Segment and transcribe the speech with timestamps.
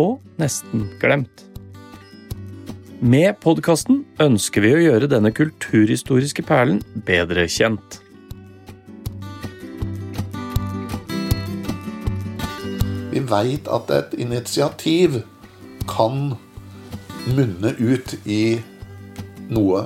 [0.00, 1.44] og nesten glemt.
[3.02, 6.78] Med podkasten ønsker vi å gjøre denne kulturhistoriske perlen
[7.08, 7.98] bedre kjent.
[13.12, 15.18] Vi veit at et initiativ
[15.90, 16.36] kan
[17.34, 18.60] munne ut i
[19.52, 19.84] noe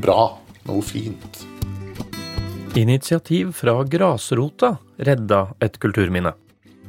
[0.00, 0.22] bra,
[0.64, 1.44] noe fint.
[2.78, 6.32] Initiativ fra grasrota redda et kulturminne.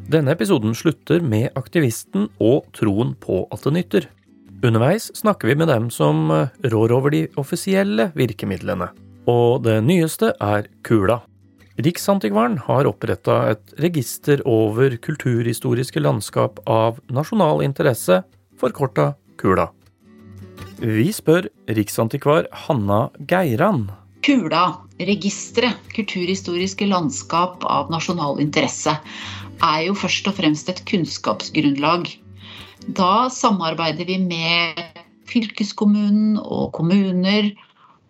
[0.09, 4.07] Denne episoden slutter med aktivisten og troen på at det nytter.
[4.65, 8.87] Underveis snakker vi med dem som eh, rår over de offisielle virkemidlene.
[9.29, 11.19] Og det nyeste er Kula.
[11.77, 18.23] Riksantikvaren har oppretta et register over kulturhistoriske landskap av nasjonal interesse,
[18.57, 19.69] forkorta Kula.
[20.81, 23.91] Vi spør riksantikvar Hanna Geiran
[24.25, 24.65] Kula,
[24.99, 28.91] registeret Kulturhistoriske landskap av nasjonal interesse,
[29.65, 32.07] er jo først og fremst et kunnskapsgrunnlag.
[32.97, 34.79] Da samarbeider vi med
[35.29, 37.51] fylkeskommunen og kommuner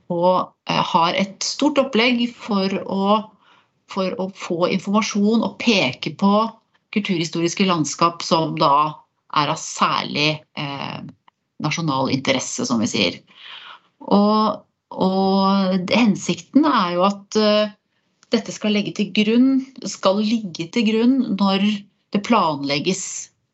[0.10, 3.20] og eh, har et stort opplegg for å,
[3.92, 6.34] for å få informasjon og peke på
[6.96, 8.94] kulturhistoriske landskap som da
[9.38, 11.02] er av særlig eh,
[11.62, 13.20] nasjonal interesse, som vi sier.
[14.10, 17.70] Og og hensikten er jo at uh,
[18.34, 19.50] dette skal, til grunn,
[19.90, 21.66] skal, ligge til grunn når
[22.14, 23.04] det planlegges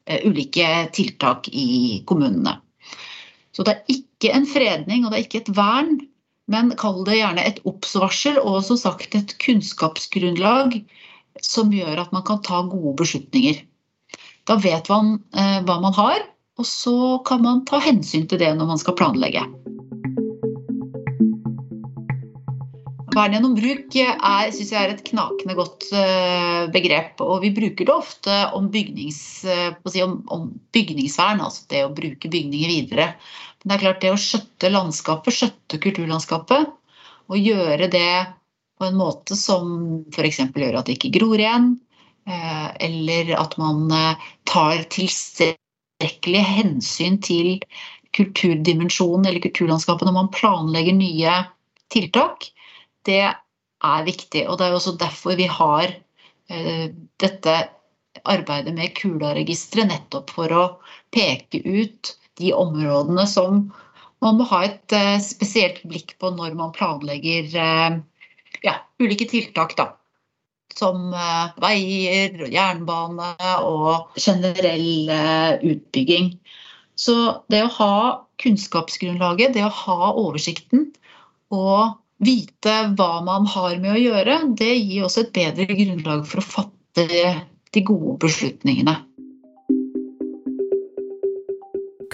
[0.10, 2.58] uh, ulike tiltak i kommunene.
[3.56, 5.98] Så det er ikke en fredning og det er ikke et vern,
[6.52, 10.78] men kall det gjerne et obs-varsel og som sagt et kunnskapsgrunnlag
[11.44, 13.64] som gjør at man kan ta gode beslutninger.
[14.46, 18.54] Da vet man uh, hva man har, og så kan man ta hensyn til det
[18.56, 19.44] når man skal planlegge.
[23.16, 27.22] Vern gjennom bruk syns jeg er et knakende godt uh, begrep.
[27.24, 31.94] Og vi bruker det ofte om, bygnings, uh, si, om, om, bygningsvern, altså det å
[31.96, 33.14] bruke bygninger videre.
[33.62, 36.74] Men det er klart det å skjøtte landskapet, skjøtte kulturlandskapet,
[37.32, 38.26] og gjøre det
[38.76, 39.70] på en måte som
[40.12, 40.42] f.eks.
[40.52, 41.72] gjør at det ikke gror igjen,
[42.28, 43.88] uh, eller at man
[44.50, 47.56] tar tilstrekkelig hensyn til
[48.16, 51.40] kulturdimensjonen eller kulturlandskapet når man planlegger nye
[51.92, 52.50] tiltak
[53.08, 54.46] det er viktig.
[54.50, 55.90] Og det er også derfor vi har
[56.50, 56.88] eh,
[57.22, 57.56] dette
[58.26, 60.66] arbeidet med Kula-registeret, nettopp for å
[61.16, 63.68] peke ut de områdene som
[64.24, 68.00] man må ha et eh, spesielt blikk på når man planlegger eh,
[68.66, 69.78] ja, ulike tiltak.
[69.78, 69.94] da
[70.76, 71.14] som
[71.64, 73.30] veier, jernbane
[73.64, 75.08] og generell
[75.64, 76.34] utbygging.
[77.00, 77.16] Så
[77.48, 78.00] det å ha
[78.44, 80.90] kunnskapsgrunnlaget, det å ha oversikten
[81.54, 86.42] og vite hva man har med å gjøre, det gir også et bedre grunnlag for
[86.42, 87.08] å fatte
[87.76, 88.96] de gode beslutningene.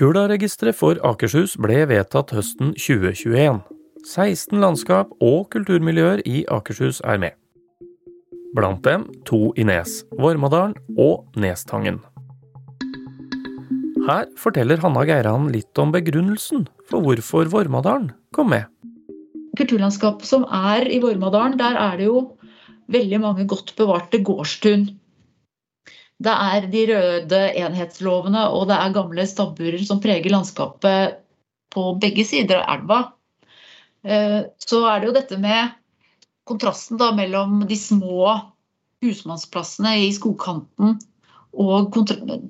[0.01, 3.61] Kula-registeret for Akershus ble vedtatt høsten 2021.
[4.01, 7.37] 16 landskap og kulturmiljøer i Akershus er med.
[8.57, 12.01] Blant dem to i Nes, Vormadalen og Nestangen.
[14.07, 18.65] Her forteller Hanna Geiran litt om begrunnelsen for hvorfor Vormadalen kom med
[19.57, 22.21] kulturlandskapet som er i Vormadalen, der er det jo
[22.91, 24.87] veldig mange godt bevarte gårdstun.
[26.21, 31.17] Det er de røde enhetslovene og det er gamle stabburer som preger landskapet
[31.73, 32.99] på begge sider av elva.
[34.05, 35.73] Eh, så er det jo dette med
[36.49, 38.35] kontrasten da mellom de små
[39.01, 40.99] husmannsplassene i skogkanten
[41.61, 41.97] og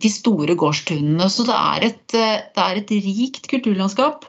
[0.02, 1.30] de store gårdstunene.
[1.32, 4.28] Så det er et, eh, det er et rikt kulturlandskap.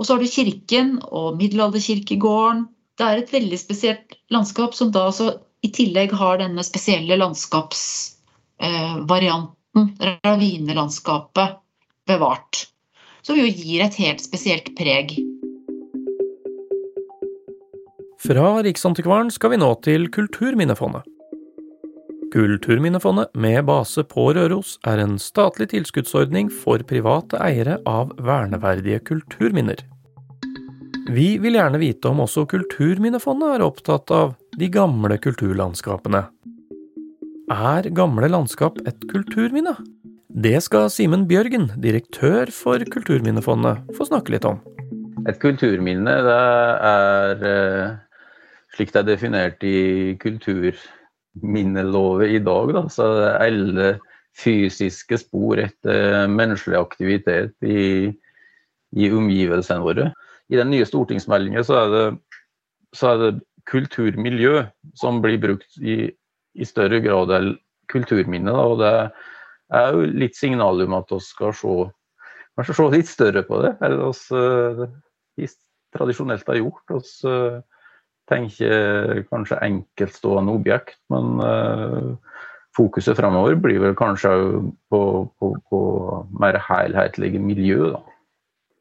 [0.00, 2.64] Og så har du kirken og middelalderkirkegården.
[2.96, 5.10] Det er et veldig spesielt landskap som da
[5.60, 11.48] i tillegg har denne spesielle landskapsvarianten, eh, ravinelandskapet,
[12.08, 12.66] bevart.
[13.20, 15.20] Som jo gir et helt spesielt preg.
[18.20, 21.04] Fra Riksantikvaren skal vi nå til Kulturminnefondet.
[22.30, 29.80] Kulturminnefondet med base på Røros er en statlig tilskuddsordning for private eiere av verneverdige kulturminner.
[31.10, 36.22] Vi vil gjerne vite om også Kulturminnefondet er opptatt av de gamle kulturlandskapene.
[37.50, 39.74] Er gamle landskap et kulturminne?
[40.30, 44.62] Det skal Simen Bjørgen, direktør for Kulturminnefondet, få snakke litt om.
[45.26, 46.38] Et kulturminne det
[46.94, 47.90] er eh,
[48.76, 50.14] slik det er definert i
[51.34, 52.74] kulturminneloven i dag.
[52.74, 52.88] Da.
[52.88, 53.04] Så
[53.38, 53.98] alle
[54.38, 58.12] fysiske spor etter menneskelig aktivitet i,
[58.96, 60.12] i omgivelsene våre.
[60.50, 62.18] I den nye stortingsmeldingen så er det,
[62.94, 63.40] så er det
[63.70, 64.64] kulturmiljø
[64.98, 66.10] som blir brukt i,
[66.54, 67.56] i større grad enn
[67.90, 68.50] kulturminne.
[68.50, 68.92] Da, og det
[69.76, 71.74] er jo litt signal om at vi skal se,
[72.56, 75.56] kanskje se litt større på det enn vi uh,
[75.94, 76.82] tradisjonelt har gjort.
[76.90, 77.60] Vi uh,
[78.30, 82.14] tenker kanskje enkeltstående objekt, men uh,
[82.76, 84.30] fokuset fremover blir vel kanskje
[84.92, 85.02] på,
[85.40, 85.80] på, på
[86.40, 87.92] mer helhetlige miljø.
[87.96, 88.02] Da.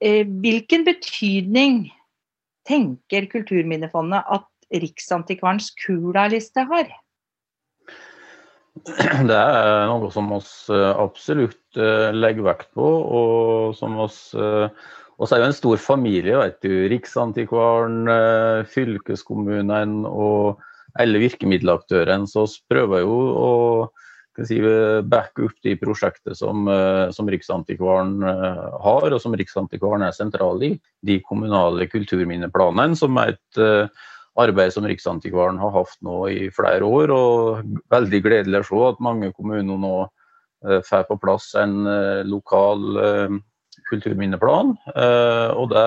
[0.06, 1.90] Eh, hvilken betydning
[2.70, 6.92] tenker Kulturminnefondet at Riksantikvarens Kula-liste har?
[8.80, 10.40] Det er noe som vi
[10.78, 11.80] eh, absolutt
[12.16, 13.98] legger vekt på, og som
[15.20, 16.74] oss så er jo en stor familie, vet du.
[16.92, 18.10] Riksantikvaren,
[18.72, 20.62] fylkeskommunen og
[21.00, 22.28] alle virkemiddelaktørene.
[22.30, 23.50] Så vi prøver jo å
[24.48, 24.62] si,
[25.12, 26.70] backe opp de prosjektene som,
[27.16, 30.72] som Riksantikvaren har, og som Riksantikvaren er sentral i.
[31.04, 33.62] De kommunale kulturminneplanene, som er et
[34.40, 37.14] arbeid som Riksantikvaren har hatt nå i flere år.
[37.14, 42.22] og Veldig gledelig å se at mange kommuner nå eh, får på plass en eh,
[42.28, 43.40] lokal eh,
[43.90, 44.74] kulturminneplan.
[45.56, 45.86] og Det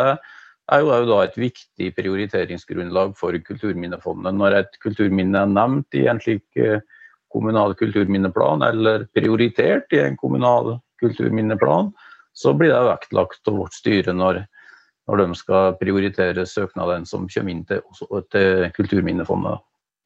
[0.72, 4.34] er jo da et viktig prioriteringsgrunnlag for Kulturminnefondet.
[4.38, 6.46] Når et kulturminne er nevnt i en slik
[7.32, 11.92] kommunal kulturminneplan, eller prioritert i en kommunal kulturminneplan,
[12.32, 14.44] så blir det vektlagt av vårt styre når
[15.10, 17.82] når de skal prioritere søknadene som kommer inn til,
[18.32, 19.62] til Kulturminnefondet.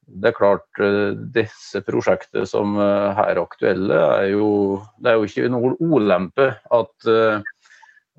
[0.07, 4.47] Det er klart, eh, disse prosjektene som eh, her er aktuelle, er jo,
[5.03, 7.49] det er jo ikke noen ulempe at eh,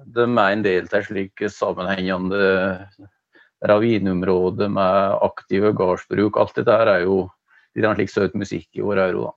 [0.05, 2.43] de er en del av slik sammenhengende
[3.67, 6.39] ravineområde med aktive gårdsbruk.
[6.39, 7.25] Alt dette er jo
[7.75, 9.35] litt slik søt musikk i våre ører.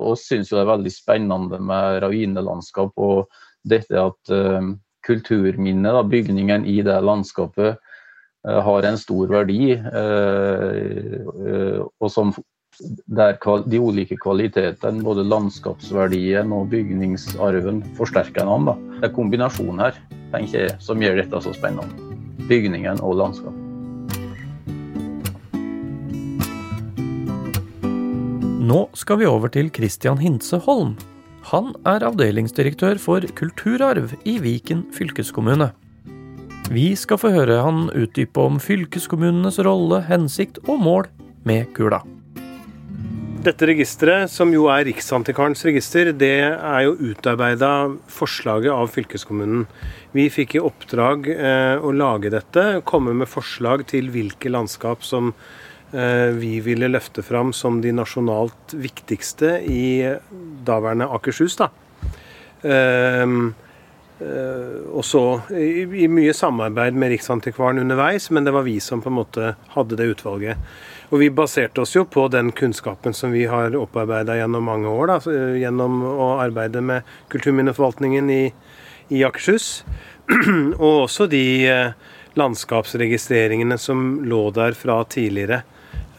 [0.00, 3.28] Og syns det er veldig spennende med ravinelandskap og
[3.68, 4.32] dette at
[5.06, 7.78] kulturminnet, da, bygningen i det landskapet,
[8.46, 9.72] eh, har en stor verdi.
[9.72, 12.32] Eh, og som
[13.06, 13.36] der
[13.66, 18.76] de ulike kvalitetene, både landskapsverdien og bygningsarven, forsterker hverandre.
[19.00, 19.98] Det er kombinasjonen her
[20.30, 21.90] tenker jeg, som gjør dette så spennende.
[22.48, 23.56] Bygningen og landskap.
[28.70, 30.94] Nå skal vi over til Christian Hintze Holm,
[31.50, 35.70] han er avdelingsdirektør for kulturarv i Viken fylkeskommune.
[36.70, 41.08] Vi skal få høre han utdype om fylkeskommunenes rolle, hensikt og mål
[41.48, 42.04] med kula.
[43.40, 47.72] Dette registeret, som jo er Riksantikvarens register, det er jo utarbeida
[48.12, 49.64] forslaget av fylkeskommunen.
[50.12, 55.32] Vi fikk i oppdrag eh, å lage dette, komme med forslag til hvilke landskap som
[55.90, 60.06] Eh, vi ville løfte fram som de nasjonalt viktigste i
[60.66, 61.56] daværende Akershus.
[61.56, 61.70] da.
[62.60, 63.52] Uh,
[64.20, 65.22] og så
[65.56, 69.54] i, i, mye samarbeid med Riksantikvaren underveis, men det var vi som på en måte
[69.72, 70.60] hadde det utvalget.
[71.10, 75.10] Og vi baserte oss jo på den kunnskapen som vi har opparbeida gjennom mange år,
[75.10, 78.44] da, gjennom å arbeide med kulturminneforvaltningen i,
[79.10, 79.80] i Akershus.
[80.84, 85.64] og også de uh, landskapsregistreringene som lå der fra tidligere.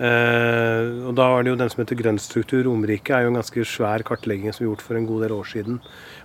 [0.01, 3.39] Uh, og Da var det jo den som heter Grønn struktur Romerike, er jo en
[3.39, 5.79] ganske svær kartlegging som er gjort for en god del år siden.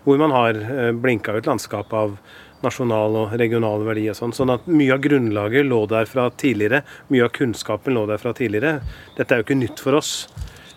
[0.06, 2.16] Hvor man har eh, blinka ut landskap av
[2.64, 4.34] nasjonal og regional verdi og sånn.
[4.36, 6.82] Sånn at mye av grunnlaget lå der fra tidligere.
[7.12, 8.80] Mye av kunnskapen lå der fra tidligere.
[9.18, 10.12] Dette er jo ikke nytt for oss.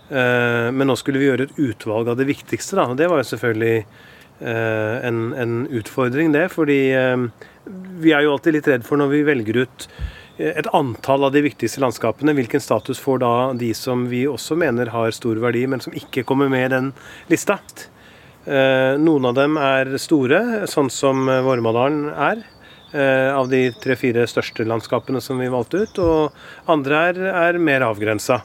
[0.09, 2.87] Uh, men nå skulle vi gjøre et utvalg av det viktigste, da.
[2.89, 6.47] Og det var jo selvfølgelig uh, en, en, utfordring, det.
[6.53, 6.79] Fordi
[8.01, 9.91] vi er jo alltid litt redd for når vi velger ut
[10.39, 12.33] et antall av de viktigste landskapene.
[12.37, 16.23] Hvilken status får da de som vi også mener har stor verdi, men som ikke
[16.27, 16.91] kommer med i den
[17.31, 17.59] lista?
[18.45, 22.45] Eh, noen av dem er store, sånn som Vormadalen er.
[22.91, 25.99] Eh, av de tre-fire største landskapene som vi valgte ut.
[25.99, 28.41] Og andre er, er mer avgrensa.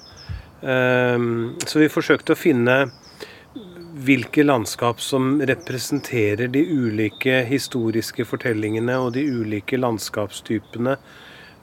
[0.62, 1.28] Eh,
[1.64, 2.78] så vi forsøkte å finne
[4.04, 10.98] hvilke landskap som representerer de ulike historiske fortellingene og de ulike landskapstypene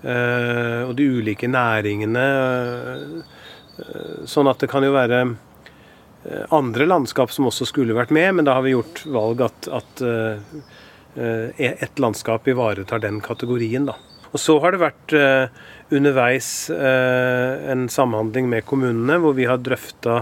[0.02, 2.26] Eh, og de ulike næringene.
[3.78, 5.34] Eh, sånn at det kan jo være eh,
[6.54, 10.04] andre landskap som også skulle vært med, men da har vi gjort valg at, at
[10.06, 13.88] e-, ett landskap ivaretar den kategorien.
[13.90, 13.96] da.
[14.30, 15.16] Og Så har det vært
[15.92, 20.22] underveis en samhandling med kommunene, hvor vi har drøfta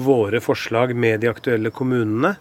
[0.00, 2.34] våre forslag med de aktuelle kommunene.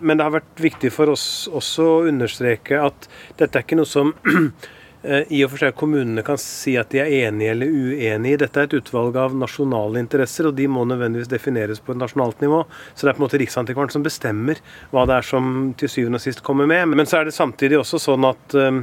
[0.00, 3.88] Men det har vært viktig for oss også å understreke at dette er ikke noe
[3.88, 4.48] som Eh,
[5.02, 8.40] i og for seg kommunene kan si at de er enige eller uenige.
[8.42, 12.42] Dette er et utvalg av nasjonale interesser, og de må nødvendigvis defineres på et nasjonalt
[12.44, 12.62] nivå.
[12.92, 14.60] Så det er på en måte Riksantikvaren som bestemmer
[14.92, 16.92] hva det er som til syvende og sist kommer med.
[16.92, 18.82] Men så er det samtidig også sånn at um,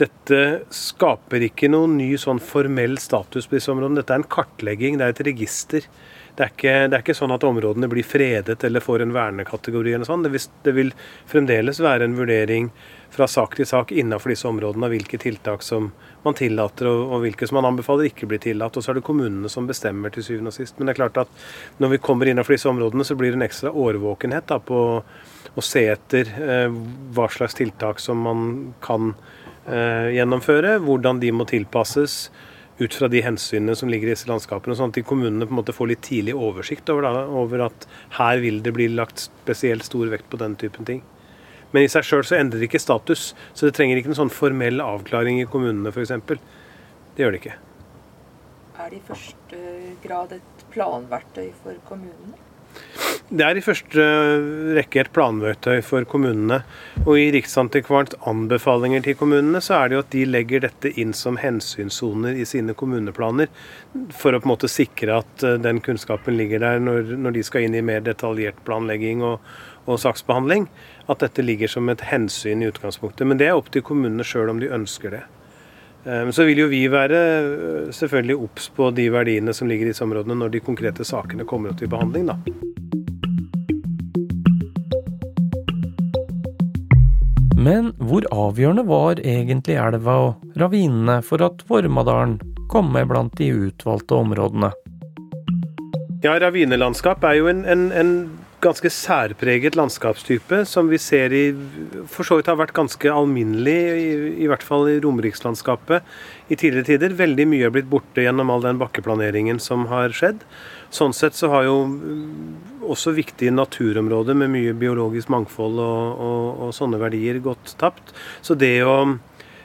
[0.00, 0.42] dette
[0.74, 4.02] skaper ikke noen ny sånn formell status på disse områdene.
[4.02, 5.88] Dette er en kartlegging, det er et register.
[6.34, 9.92] Det er, ikke, det er, ikke, sånn at områdene blir fredet eller får en vernekategori.
[9.94, 10.24] eller sånn.
[10.26, 10.88] Det vil, det vil
[11.30, 12.70] fremdeles være en vurdering
[13.14, 15.92] fra sak til sak innenfor disse områdene av hvilke tiltak som
[16.24, 18.74] man tillater og, og, hvilke som man anbefaler ikke blir tillatt.
[18.74, 20.74] Og så er det kommunene som bestemmer til syvende og sist.
[20.78, 21.44] Men det er klart at
[21.78, 24.80] når vi kommer innenfor disse områdene, så blir det en ekstra årvåkenhet da, på
[25.54, 26.80] å se etter eh,
[27.14, 28.48] hva slags tiltak som man
[28.82, 29.12] kan
[29.70, 32.24] eh, gjennomføre, hvordan de må tilpasses
[32.78, 35.60] ut fra de hensynene som ligger i disse landskapene, sånn at de kommunene på en
[35.60, 37.86] måte får litt tidlig oversikt over, da, over at
[38.18, 41.04] her vil det bli lagt spesielt stor vekt på den typen ting.
[41.74, 43.32] Men i seg sjøl så endrer det ikke status.
[43.50, 46.12] Så det trenger ikke noen sånn formell avklaring i kommunene f.eks.
[46.30, 47.56] Det gjør det ikke.
[48.78, 49.62] Er det i første
[50.02, 52.38] grad et planverktøy for kommunene?
[53.34, 54.04] Det er i første
[54.76, 56.60] rekke et planverktøy for kommunene.
[57.02, 61.14] Og i Riksantikvarens anbefalinger til kommunene, så er det jo at de legger dette inn
[61.16, 63.48] som hensynssoner i sine kommuneplaner.
[64.14, 67.46] For å på en måte sikre at eh, den kunnskapen ligger der når, når de
[67.48, 69.40] skal inn i mer detaljert planlegging og,
[69.88, 70.68] og saksbehandling,
[71.08, 73.26] at dette ligger som et hensyn i utgangspunktet.
[73.26, 75.24] Men det er opp til kommunene sjøl om de ønsker det.
[76.04, 79.94] Eh, så vil jo vi være eh, selvfølgelig obs på de verdiene som ligger i
[79.94, 82.28] disse områdene når de konkrete sakene kommer opp til behandling.
[82.28, 82.36] da.
[87.64, 92.36] Men hvor avgjørende var egentlig elva og ravinene for at Vormadalen
[92.68, 94.74] kom med blant de utvalgte områdene?
[96.24, 98.10] Ja, Ravinelandskap er jo en, en, en
[98.64, 101.42] ganske særpreget landskapstype som vi ser i
[102.10, 106.06] For så vidt har vært ganske alminnelig, i, i hvert fall i romerikslandskapet
[106.48, 107.16] i tidligere tider.
[107.18, 110.42] Veldig mye er blitt borte gjennom all den bakkeplaneringen som har skjedd.
[110.94, 116.66] Sånn sett så har jo mm, også viktige naturområder med mye biologisk mangfold og, og,
[116.66, 118.16] og sånne verdier gått tapt.
[118.44, 118.98] Så det å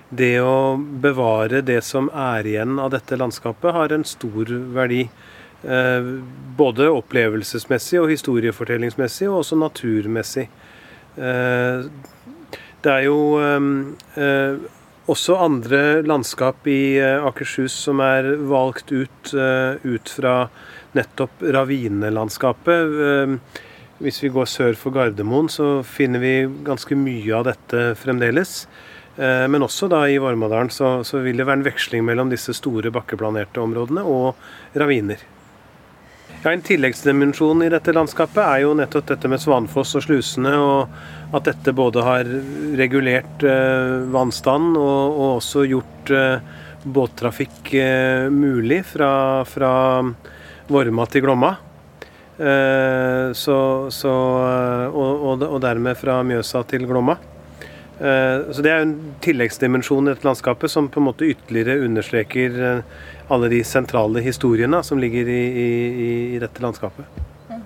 [0.10, 5.04] det å bevare det som er igjen av dette landskapet, har en stor verdi.
[5.64, 6.04] Eh,
[6.58, 10.48] både opplevelsesmessig og historiefortellingsmessig, og også naturmessig.
[11.20, 11.88] Eh,
[12.80, 14.60] det er jo eh,
[15.12, 20.36] også andre landskap i Akershus som er valgt ut ut fra
[20.96, 22.94] nettopp ravinelandskapet.
[24.00, 26.34] Hvis vi går sør for Gardermoen, så finner vi
[26.66, 28.54] ganske mye av dette fremdeles.
[29.18, 32.94] Men også da i Vormadalen så, så vil det være en veksling mellom disse store
[32.96, 34.40] bakkeplanerte områdene og
[34.78, 35.26] raviner.
[36.40, 41.36] Ja, En tilleggsdimensjon i dette landskapet er jo nettopp dette med Svanfoss og slusene, og
[41.36, 42.30] at dette både har
[42.80, 46.62] regulert eh, vannstand og, og, også gjort eh,
[46.96, 49.12] båttrafikk eh, mulig fra,
[49.52, 49.74] fra
[50.72, 51.52] Vorma til Glomma.
[52.40, 53.60] Eh, så,
[53.92, 54.16] så,
[54.48, 57.18] eh, og, og, og, dermed fra Mjøsa til Glomma.
[58.00, 58.96] Eh, så Det er en
[59.28, 62.62] tilleggsdimensjon i dette landskapet som på en måte ytterligere understreker
[63.30, 67.22] alle de sentrale historiene som ligger i, i, i dette landskapet.
[67.50, 67.62] Mm.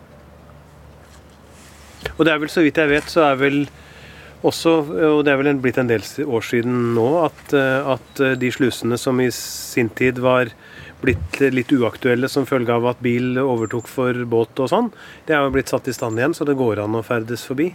[2.17, 3.63] Og det er vel, så vidt jeg vet, så er vel
[4.43, 4.75] også,
[5.07, 9.21] og det er vel blitt en del år siden nå, at, at de slusene som
[9.23, 10.51] i sin tid var
[11.03, 14.91] blitt litt uaktuelle som følge av at bil overtok for båt og sånn,
[15.27, 17.71] det er jo blitt satt i stand igjen, så det går an å ferdes forbi.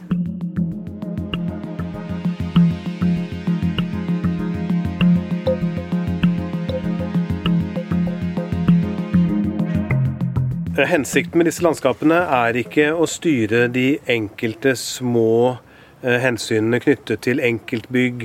[10.87, 15.57] Hensikten med disse landskapene er ikke å styre de enkelte små
[16.05, 18.23] eh, hensynene knyttet til enkeltbygg,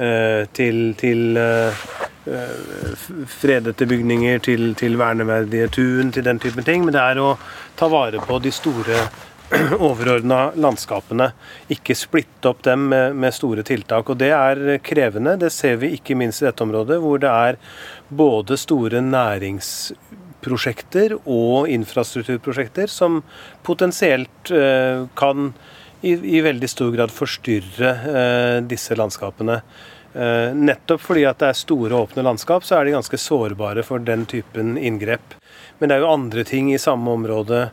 [0.00, 1.82] eh, til, til eh,
[3.28, 6.86] fredete bygninger, til, til, verneverdige tun, til den typen ting.
[6.86, 7.34] Men det er å
[7.76, 9.04] ta vare på de store
[9.90, 11.28] overordna landskapene.
[11.76, 14.08] Ikke splitte opp dem med, med, store tiltak.
[14.08, 15.36] Og det er krevende.
[15.36, 17.60] Det ser vi ikke minst i dette området, hvor det er
[18.08, 19.92] både store nærings
[20.44, 23.20] prosjekter og infrastrukturprosjekter som
[23.66, 25.52] potensielt eh, kan
[26.00, 29.60] i, i, veldig stor grad forstyrre eh, disse landskapene.
[30.12, 34.02] Eh, nettopp fordi at det er store, åpne landskap, så er de ganske sårbare for
[34.02, 35.36] den typen inngrep.
[35.78, 37.68] Men det er jo andre ting i samme område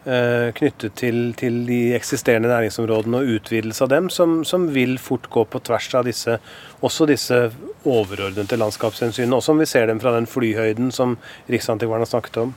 [0.00, 5.44] knyttet til, til, de eksisterende næringsområdene og utvidelse av dem, som, som, vil fort gå
[5.44, 6.38] på tvers av disse,
[6.80, 7.40] også disse
[7.84, 9.36] overordnede landskapshensynene.
[9.36, 11.18] Også om vi ser dem fra den flyhøyden som
[11.52, 12.54] Riksantikvaren har snakket om.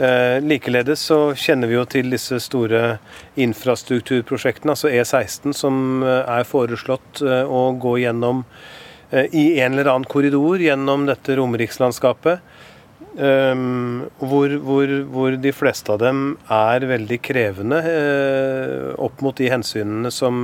[0.00, 3.00] Eh, likeledes så kjenner vi jo til disse store
[3.40, 8.44] infrastrukturprosjektene, altså E16, som eh, er foreslått eh, å gå gjennom
[9.10, 12.40] eh, i en eller annen korridor gjennom dette romerikslandskapet.
[13.20, 19.50] Um, hvor, hvor, hvor, de fleste av dem er veldig krevende uh, opp mot de
[19.52, 20.38] hensynene som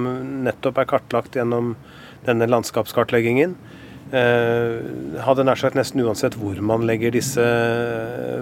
[0.45, 1.73] nettopp er kartlagt gjennom
[2.27, 3.55] denne landskapskartleggingen.
[4.13, 7.47] Uh, hadde nær sagt nesten uansett hvor man legger disse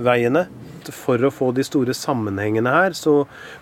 [0.03, 0.49] veiene.
[0.91, 3.21] For å få de store sammenhengene her, så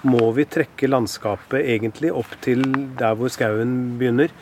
[0.09, 2.65] må vi trekke landskapet egentlig opp til
[2.97, 4.33] der hvor skauen begynner.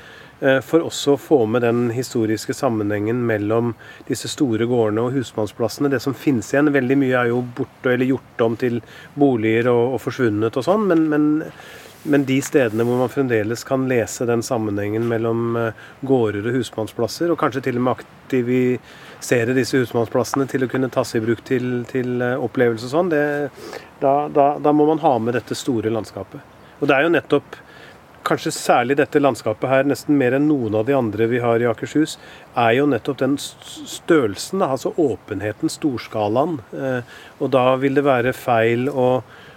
[0.41, 3.75] Eh, for også å få med den historiske sammenhengen mellom
[4.09, 5.91] disse store gårdene og husmannsplassene.
[5.93, 8.81] Det som finnes igjen, veldig mye er jo borte eller gjort om til
[9.21, 11.29] boliger og, og forsvunnet og sånn, men, men,
[12.09, 17.29] men, de stedene hvor man fremdeles kan lese den sammenhengen mellom eh, gårder og husmannsplasser,
[17.29, 21.83] og kanskje til og med aktivisere disse husmannsplassene til å kunne tas i bruk til,
[21.91, 26.57] til eh, opplevelse og sånn, da, da, da må man ha med dette store landskapet.
[26.81, 27.67] Og det er jo nettopp
[28.31, 31.69] kanskje særlig dette landskapet her, nesten mer enn noen av de andre vi har i
[31.71, 32.17] Akershus,
[32.59, 36.61] er jo nettopp den størrelsen, altså åpenheten, storskalaen.
[36.71, 39.11] Eh, og da vil det være feil å,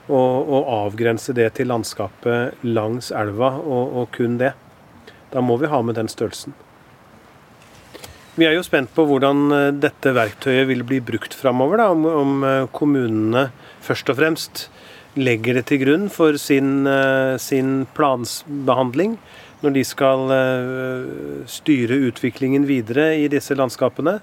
[0.10, 4.54] å, å avgrense det til landskapet langs elva, og, og, kun det.
[5.34, 6.58] Da må vi ha med den størrelsen.
[8.34, 11.86] Vi er jo spent på hvordan eh, dette verktøyet vil bli brukt framover.
[11.94, 13.52] Om, om eh, kommunene
[13.84, 14.68] først og fremst
[15.20, 19.18] legger det til grunn for sin, eh, sin plansbehandling
[19.64, 24.20] når de skal eh, styre utviklingen videre i disse landskapene.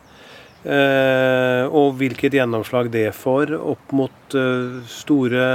[0.60, 4.36] Eh, og hvilket gjennomslag det får opp mot
[4.90, 5.46] store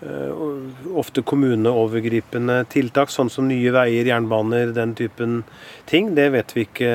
[0.00, 5.42] ofte kommuneovergripende tiltak, sånn som nye veier, jernbaner, den typen
[5.90, 6.14] ting.
[6.16, 6.90] Det vet vi ikke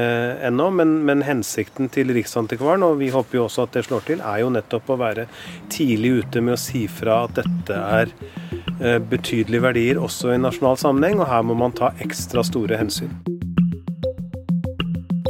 [0.48, 4.24] ennå, men, men, hensikten til Riksantikvaren, og vi håper jo også at det slår til,
[4.26, 5.28] er jo nettopp å være
[5.74, 8.14] tidlig ute med å si fra at dette er
[8.82, 13.14] eh, betydelige verdier også i nasjonal sammenheng, og her må man ta ekstra store hensyn.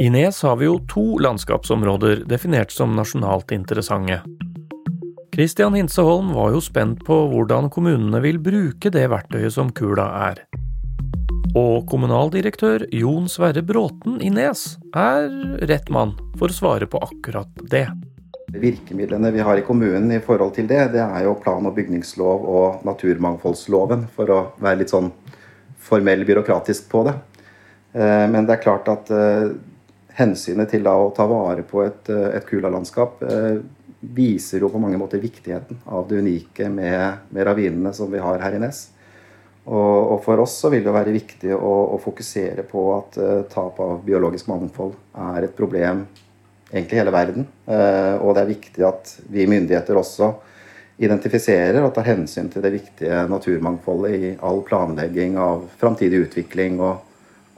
[0.00, 4.20] I Nes har vi jo to landskapsområder definert som nasjonalt interessante.
[5.36, 10.38] Christian Hinseholm var jo spent på hvordan kommunene vil bruke det verktøyet som kula er.
[11.52, 14.62] Og kommunaldirektør Jon Sverre Bråten i Nes
[14.96, 15.28] er
[15.68, 17.84] rett mann for å svare på akkurat det.
[18.48, 22.48] Virkemidlene vi har i kommunen i forhold til det, det er jo plan- og bygningslov
[22.56, 25.12] og naturmangfoldsloven, for å være litt sånn
[25.76, 27.18] formell byråkratisk på det.
[27.92, 29.50] Eh, men det er klart at eh,
[30.16, 33.20] hensynet til å ta vare på et, eh, et Kula-landskap
[34.00, 38.42] viser jo på mange måter viktigheten av det unike med, med ravinene som vi har
[38.42, 38.86] her i Nes.
[39.66, 43.40] Og, og, for oss så vil det være viktig å, å fokusere på at uh,
[43.50, 44.94] tap av biologisk mangfold
[45.32, 46.04] er et problem
[46.70, 47.48] egentlig i hele verden.
[47.66, 50.30] Uh, og det er viktig at vi myndigheter også
[51.02, 57.02] identifiserer og tar hensyn til det viktige naturmangfoldet i all planlegging av framtidig utvikling og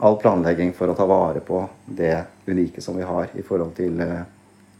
[0.02, 2.16] all planlegging for å ta vare på det
[2.48, 4.24] unike som vi har i forhold til uh,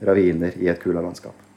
[0.01, 1.48] raviner i et Kula-landskap.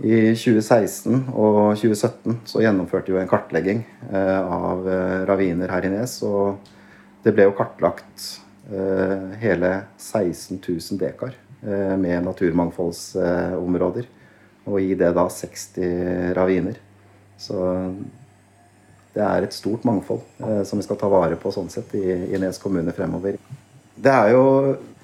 [0.00, 5.90] I 2016 og 2017 så gjennomførte vi en kartlegging eh, av eh, raviner her i
[5.92, 6.14] Nes.
[6.24, 6.56] Og
[7.24, 8.30] det ble jo kartlagt
[8.72, 14.06] eh, hele 16 000 dekar med naturmangfoldsområder.
[14.64, 16.78] Og i det da 60 raviner.
[17.36, 17.58] Så
[19.12, 20.22] det er et stort mangfold
[20.64, 23.36] som vi skal ta vare på sånn sett i, i Nes kommune fremover.
[23.92, 24.46] Det er jo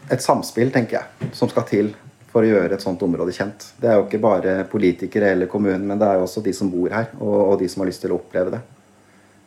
[0.09, 1.93] et samspill, tenker jeg, som skal til
[2.37, 3.71] for å gjøre et sånt område kjent.
[3.81, 6.69] Det er jo ikke bare politikere eller kommunen, men det er jo også de som
[6.69, 8.61] bor her, og, og de som har lyst til å oppleve det.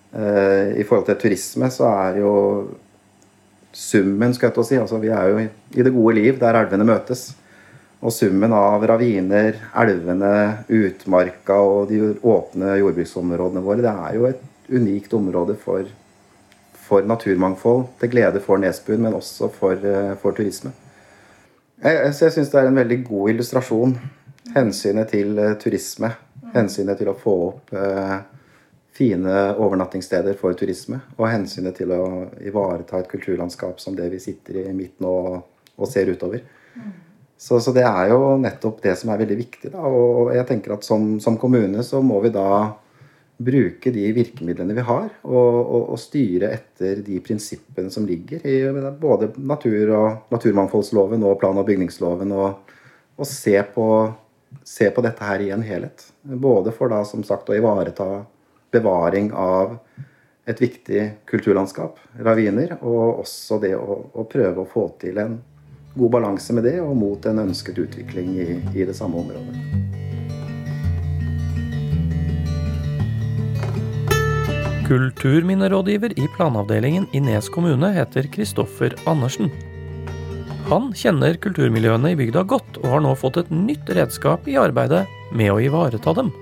[0.10, 2.32] Uh, I forhold til turisme så er jo
[3.78, 6.58] summen, skal jeg til å si altså Vi er jo i det gode liv, der
[6.58, 7.28] elvene møtes.
[8.02, 10.34] Og summen av raviner, elvene,
[10.66, 14.42] utmarka og de åpne jordbruksområdene våre, det er jo et
[14.74, 15.86] unikt område for,
[16.88, 20.74] for naturmangfold, til glede for Nesbyen, men også for, uh, for turisme.
[21.80, 23.94] Jeg, jeg syns det er en veldig god illustrasjon.
[24.56, 26.12] Hensynet til uh, turisme.
[26.52, 28.18] Hensynet til å få opp uh,
[29.00, 31.00] fine overnattingssteder for turisme.
[31.18, 32.02] Og hensynet til å
[32.44, 35.38] ivareta et kulturlandskap som det vi sitter i midten og,
[35.80, 36.44] og ser utover.
[37.40, 39.72] Så, så, det er jo nettopp det som er veldig viktig.
[39.72, 39.88] Da.
[39.88, 42.50] Og jeg tenker at som, som kommune så må vi da
[43.40, 48.58] bruke de virkemidlene vi har, og, og, og, styre etter de prinsippene som ligger i
[49.00, 52.74] både natur- og naturmangfoldsloven og plan- og bygningsloven, og,
[53.16, 53.86] og se, på,
[54.64, 56.10] se, på, dette her i en helhet.
[56.24, 58.10] Både for da som sagt å ivareta
[58.76, 59.78] bevaring av
[60.50, 65.40] et viktig kulturlandskap, raviner, og også det å, å prøve å få til en
[65.96, 69.89] god balanse med det, og mot en ønsket utvikling i, i det samme området.
[74.90, 79.52] Kulturminnerådgiver i planavdelingen i Nes kommune heter Kristoffer Andersen.
[80.66, 85.04] Han kjenner kulturmiljøene i bygda godt, og har nå fått et nytt redskap i arbeidet
[85.30, 86.34] med å ivareta dem.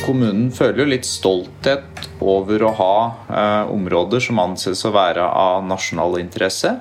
[0.00, 2.96] Kommunen føler jo litt stolthet over å ha
[3.28, 6.78] eh, områder som anses å være av nasjonal interesse.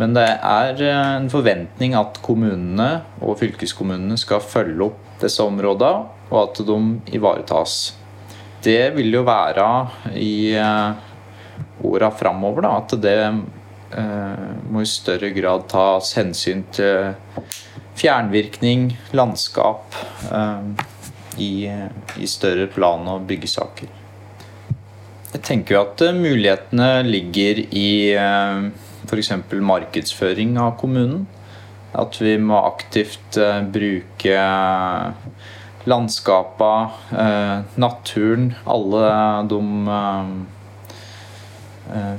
[0.00, 6.06] Men det er eh, en forventning at kommunene og fylkeskommunene skal følge opp disse områdene,
[6.32, 7.99] og at de ivaretas.
[8.62, 9.66] Det vil jo være
[10.20, 10.92] i eh,
[11.88, 17.14] åra framover da, at det eh, må i større grad tas hensyn til
[18.00, 19.96] fjernvirkning, landskap,
[20.32, 20.86] eh,
[21.40, 23.88] i, større plan- og byggesaker.
[25.32, 28.64] Jeg tenker jo at eh, mulighetene ligger i eh,
[29.06, 29.32] f.eks.
[29.52, 31.26] markedsføring av kommunen.
[31.96, 34.42] At vi må aktivt eh, bruke
[35.88, 36.90] landskapa,
[37.80, 39.04] naturen, alle
[39.48, 39.70] de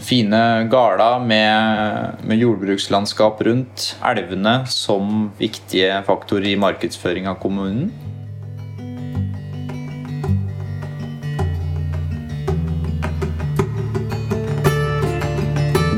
[0.04, 7.92] fine gårda med, med, jordbrukslandskap rundt, elvene som viktige faktorer i markedsføring av kommunen.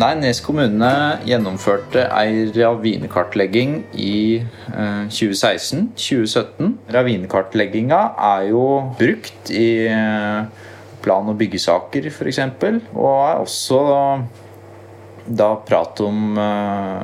[0.04, 0.88] Nes kommune
[1.24, 4.44] gjennomførte ei ravinekartlegging i
[4.76, 6.66] 2016-2017.
[6.68, 8.00] Eh, Ravinekartlegginga
[8.36, 8.66] er jo
[9.00, 10.44] brukt i eh,
[11.06, 12.42] plan- og byggesaker f.eks.
[12.98, 13.80] Og er også
[15.24, 17.00] da prat om eh,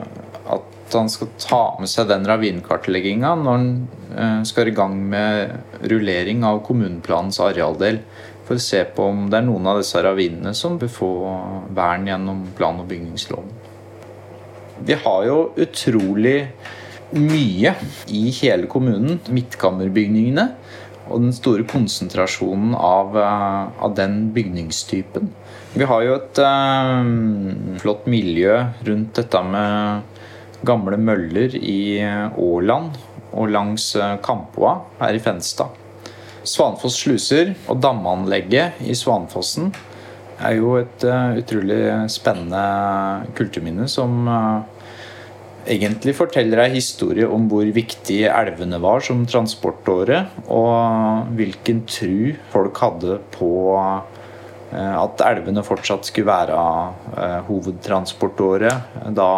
[0.58, 6.42] at han skal ta med seg den ravinkartlegginga når han skal i gang med rullering
[6.50, 8.02] av kommuneplanens arealdel
[8.50, 11.10] for å se på om det er noen av disse ravinene som bør få
[11.78, 13.52] vern gjennom plan- og bygningsloven.
[14.90, 16.40] Vi har jo utrolig
[17.14, 17.76] mye
[18.10, 19.20] i hele kommunen.
[19.30, 20.48] Midtkammerbygningene
[21.10, 25.30] og den store konsentrasjonen av, eh, av den bygningstypen.
[25.76, 28.56] Vi har jo et uh, flott miljø
[28.88, 32.02] rundt dette med gamle møller i
[32.34, 32.98] Åland
[33.30, 33.92] og langs
[34.26, 35.78] Kampoa her i Fenstad.
[36.48, 39.74] Svanfoss sluser og damanlegget i Svanfossen
[40.40, 42.62] er jo et uh, utrolig spennende
[43.38, 44.62] kulturminne som uh,
[45.70, 52.80] egentlig forteller ei historie om hvor viktig elvene var som transportåre, og hvilken tru folk
[52.86, 54.00] hadde på uh,
[54.72, 58.70] at elvene fortsatt skulle være hovedtransportåre
[59.18, 59.32] da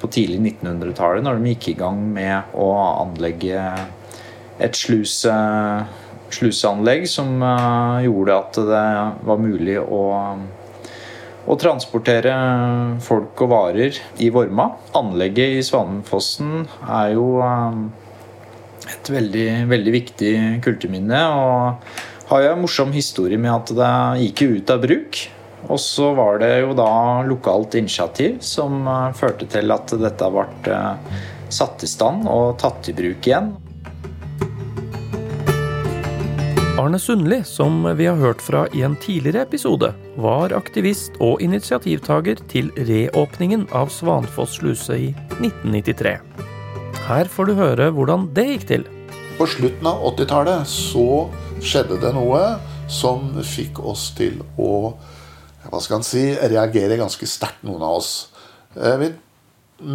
[0.00, 2.70] på tidlig 1900-tallet, når de gikk i gang med å
[3.04, 3.60] anlegge
[4.64, 5.34] et sluse
[6.34, 8.84] sluseanlegg som uh, gjorde at det
[9.28, 10.02] var mulig å,
[11.48, 12.34] å transportere
[13.04, 14.70] folk og varer i Vorma.
[14.98, 17.80] Anlegget i Svanefossen er jo uh,
[18.88, 21.24] et veldig, veldig viktig kulturminne.
[21.32, 23.92] Og har jo en morsom historie med at det
[24.26, 25.24] gikk ut av bruk.
[25.68, 26.90] Og så var det jo da
[27.26, 30.78] lokalt initiativ som uh, førte til at dette ble
[31.48, 33.54] satt i stand og tatt i bruk igjen.
[36.78, 39.88] Arne Sundli, som vi har hørt fra i en tidligere episode,
[40.22, 45.08] var aktivist og initiativtaker til reåpningen av Svanfoss sluse i
[45.40, 46.12] 1993.
[47.08, 48.86] Her får du høre hvordan det gikk til.
[49.40, 51.08] På slutten av 80-tallet så
[51.58, 52.44] skjedde det noe
[52.86, 54.94] som fikk oss til å
[55.66, 58.12] hva skal si, reagere ganske sterkt, noen av oss.
[58.78, 59.10] Eh, vi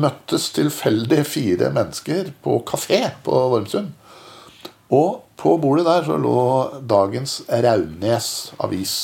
[0.04, 3.96] møttes tilfeldig fire mennesker på kafé på Vormsund.
[4.92, 6.40] Og på bordet der så lå
[6.88, 8.28] dagens Raunes
[8.64, 8.96] avis.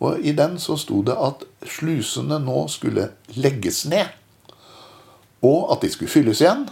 [0.00, 4.08] Og i den så sto det at slusene nå skulle legges ned.
[5.44, 6.64] Og at de skulle fylles igjen.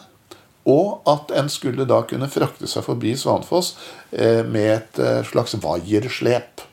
[0.69, 3.75] Og at en skulle da kunne frakte seg forbi Svanfoss
[4.13, 6.65] eh, med et eh, slags vaierslep.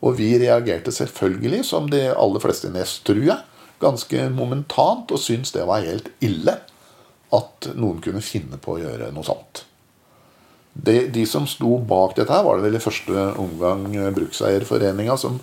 [0.00, 3.38] Og vi reagerte selvfølgelig, som de aller fleste i Nes, tror jeg,
[3.82, 6.56] ganske momentant, og syntes det var helt ille
[7.36, 9.64] at noen kunne finne på å gjøre noe sånt.
[10.72, 15.16] De, de, som sto bak dette, her var det vel i første omgang eh, Brukseierforeninga,
[15.18, 15.40] som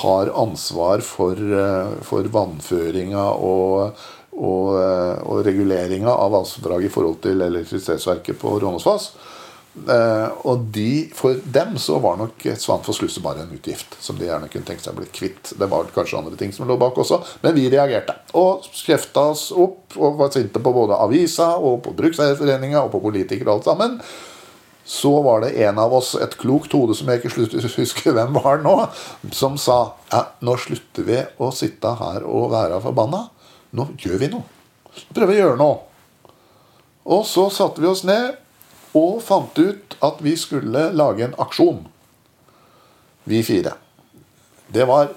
[0.00, 3.98] har ansvar for, eh, for vannføringa og,
[4.32, 9.12] og, eh, og reguleringa av vassdrag i forhold til elektrisitetsverket på Rånåsfoss.
[10.42, 14.48] og de, for dem så var nok Svanfoss sluse bare en utgift som de gjerne
[14.50, 15.52] kunne tenkt seg å bli kvitt.
[15.56, 18.16] Det var kanskje andre ting som lå bak også, men vi reagerte.
[18.34, 23.04] Og kjefta oss opp og var sinte på både avisa og på Brukseierforeninga og på
[23.06, 23.96] politikere og alt sammen
[24.90, 28.58] så var det en av oss, et klokt hode som jeg ikke husker hvem var
[28.64, 28.74] nå,
[29.30, 29.76] som sa
[30.10, 33.28] ja, nå slutter vi å sitte her og være forbanna.
[33.78, 34.42] Nå gjør vi noe.
[34.90, 35.76] Nå prøver vi å gjøre noe.
[37.14, 38.34] Og så satte vi oss ned
[38.98, 41.84] og fant ut at vi skulle lage en aksjon.
[43.30, 43.76] Vi fire.
[44.74, 45.12] Det var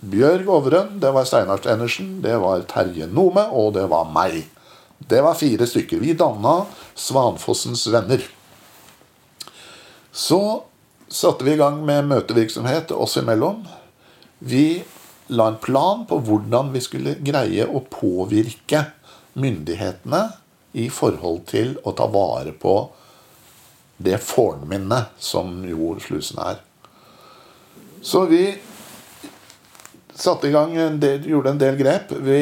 [0.00, 4.46] Bjørg Overøen, det var Steinar Stenersen, det var Terje Nome, og det var meg.
[4.96, 6.00] Det var fire stykker.
[6.00, 6.62] Vi danna
[6.96, 8.24] Svanfossens Venner.
[10.14, 10.62] Så
[11.08, 13.64] satte vi i gang med møtevirksomhet oss imellom.
[14.38, 14.84] Vi
[15.34, 18.84] la en plan på hvordan vi skulle greie å påvirke
[19.34, 20.20] myndighetene
[20.78, 22.76] i forhold til å ta vare på
[24.06, 26.60] det fornminnet som jo slusen er.
[27.98, 28.44] Så vi
[30.14, 32.14] satte i gang en del, gjorde en del grep.
[32.22, 32.40] Vi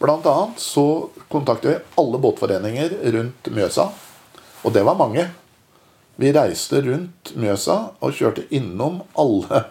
[0.00, 3.84] Blant annet så kontaktet vi alle båtforeninger rundt Mjøsa.
[4.64, 5.26] Og det var mange.
[6.20, 9.64] Vi reiste rundt Mjøsa og kjørte innom alle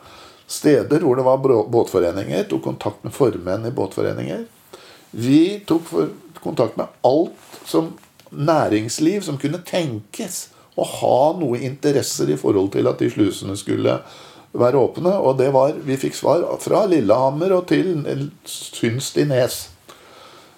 [0.50, 2.48] steder hvor det var båtforeninger.
[2.50, 4.48] Tok kontakt med formenn i båtforeninger.
[5.12, 5.92] Vi tok
[6.42, 7.92] kontakt med alt som
[8.30, 10.48] næringsliv som kunne tenkes
[10.80, 14.00] å ha noe interesser i forhold til at de slusene skulle
[14.58, 15.16] være åpne.
[15.22, 18.06] Og det var, vi fikk svar fra Lillehammer og til
[18.50, 19.68] Synst i Nes.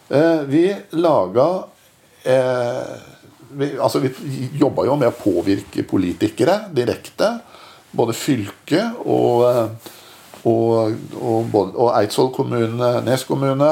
[0.07, 1.47] Eh, vi laga
[2.23, 2.95] eh,
[3.57, 4.11] vi, altså vi
[4.59, 7.33] jobba jo med å påvirke politikere direkte.
[7.91, 9.89] Både fylket og, eh,
[10.47, 13.71] og, og, og Eidsvoll kommune, Nes kommune.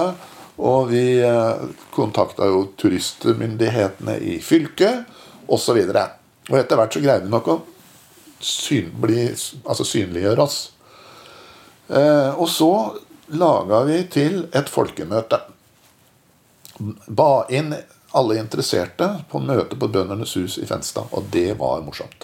[0.60, 5.08] Og vi eh, kontakta jo turistmyndighetene i fylket
[5.48, 5.78] osv.
[5.80, 6.02] Og,
[6.50, 7.60] og etter hvert så greide vi nok å
[8.39, 9.30] syn, bli,
[9.63, 10.60] altså synliggjøre oss.
[11.89, 12.74] Eh, og så
[13.39, 15.39] laga vi til et folkemøte
[17.08, 17.74] ba inn
[18.17, 21.06] alle interesserte på møte på Bøndernes hus i Fenstad.
[21.12, 22.22] Og det var morsomt.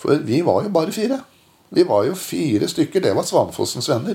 [0.00, 1.18] For vi var jo bare fire.
[1.74, 3.00] Vi var jo fire stykker.
[3.00, 4.14] Det var Svanfossens venner.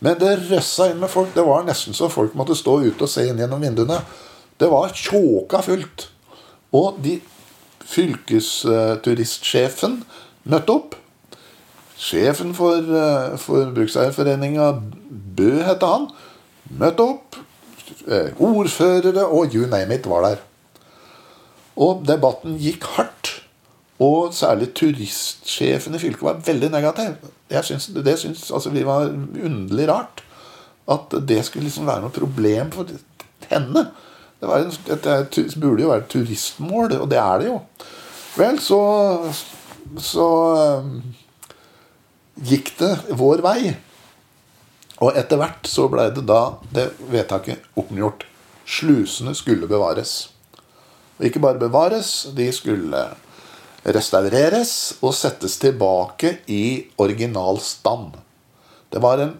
[0.00, 1.34] Men det røssa inn med folk.
[1.34, 3.98] Det var nesten så folk måtte stå ute og se inn gjennom vinduene.
[4.60, 6.08] Det var tjåka fullt.
[6.76, 7.20] Og de
[7.90, 10.04] fylkesturistsjefen
[10.50, 10.94] møtte opp.
[12.00, 14.80] Sjefen for, eh, for Brukseierforeninga,
[15.36, 16.08] Bø het han,
[16.78, 17.29] møtte opp.
[18.06, 20.42] Eh, ordførere og you name it var der.
[21.76, 23.36] Og debatten gikk hardt.
[24.00, 27.16] Og særlig turistsjefen i fylket var veldig negativ.
[27.62, 29.10] Synes, det syns altså, vi var
[29.44, 30.24] underlig rart.
[30.90, 32.88] At det skulle liksom være noe problem for
[33.50, 33.86] henne.
[34.40, 37.58] Det, en, det, burde jo være turistmål, og det er det jo.
[38.38, 38.80] Vel, så,
[40.00, 40.28] så
[40.80, 41.02] um,
[42.48, 43.74] gikk det vår vei.
[45.00, 46.42] Og etter hvert så blei det da
[46.74, 48.26] det vedtaket oppgjort.
[48.68, 50.28] Slusene skulle bevares.
[51.18, 53.06] Og ikke bare bevares, de skulle
[53.84, 58.18] restaureres og settes tilbake i original stand.
[58.92, 59.34] Det var en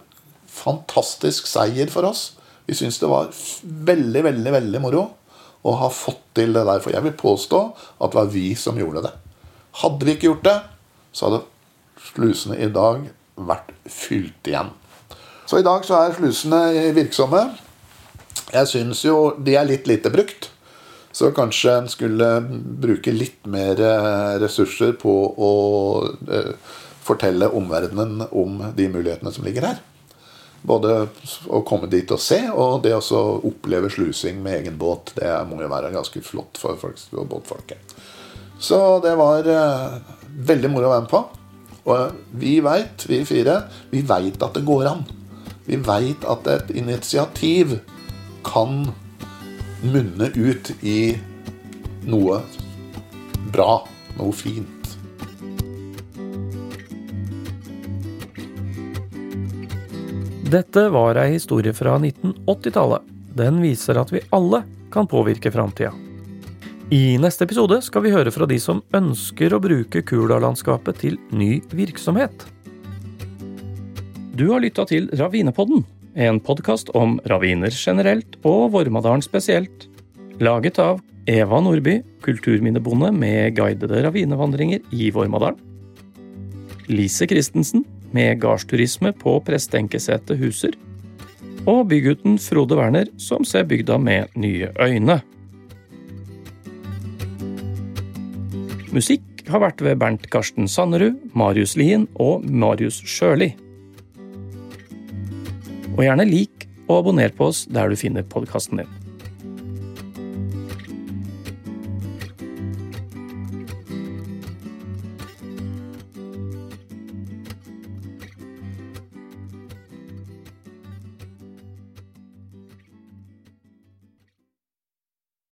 [0.49, 2.31] fantastisk seier for oss.
[2.65, 3.29] Vi syntes det var
[3.61, 5.05] veldig, veldig, veldig moro
[5.61, 6.81] å ha fått til det der.
[6.81, 7.61] For jeg vil påstå
[8.01, 9.13] at det var vi som gjorde det.
[9.81, 10.57] Hadde vi ikke gjort det,
[11.13, 11.43] så hadde
[12.11, 13.05] slusene i dag
[13.37, 14.73] vært fylt igjen.
[15.51, 17.41] Så i dag så er slusene virksomme.
[18.53, 20.47] Jeg syns jo de er litt lite brukt.
[21.11, 22.29] Så kanskje en skulle
[22.79, 25.51] bruke litt mer eh, ressurser på å
[26.07, 26.55] eh,
[27.03, 29.83] fortelle omverdenen om de mulighetene som ligger her.
[30.63, 31.09] Både
[31.51, 35.17] å komme dit og se, og det å oppleve slusing med egen båt.
[35.19, 37.97] Det må jo være ganske flott for folk, båtfolket.
[38.55, 40.01] Så det var eh,
[40.47, 41.25] veldig moro å være med på.
[41.91, 45.09] Og vi veit, vi fire, vi veit at det går an.
[45.71, 47.77] Vi veit at et initiativ
[48.43, 48.89] kan
[49.87, 51.13] munne ut i
[52.11, 52.41] noe
[53.53, 53.77] bra,
[54.17, 54.91] noe fint.
[60.51, 63.07] Dette var ei historie fra 1980-tallet.
[63.39, 65.95] Den viser at vi alle kan påvirke framtida.
[66.91, 71.61] I neste episode skal vi høre fra de som ønsker å bruke Kula-landskapet til ny
[71.71, 72.43] virksomhet.
[74.41, 75.83] Du har lytta til Ravinepodden,
[76.17, 79.85] en podkast om raviner generelt og Vormadalen spesielt.
[80.41, 80.97] Laget av
[81.29, 85.61] Eva Nordby, kulturminnebonde med guidede ravinevandringer i Vormadalen.
[86.89, 87.85] Lise Christensen,
[88.17, 90.73] med gardsturisme på Prestenkesetet Huser.
[91.69, 95.21] Og bygutten Frode Werner, som ser bygda med nye øyne.
[98.89, 103.53] Musikk har vært ved Bernt Karsten Sannerud, Marius Lien og Marius Sjøli.
[105.97, 109.00] Og gjerne lik og abonner på oss der du finner podkasten din.